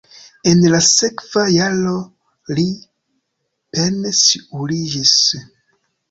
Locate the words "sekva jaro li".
0.85-2.65